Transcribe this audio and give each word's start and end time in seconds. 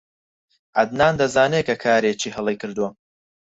عەدنان 0.79 1.13
دەزانێت 1.21 1.65
کە 1.69 1.75
کارێکی 1.83 2.33
هەڵەی 2.35 2.59
کردووە. 2.61 2.89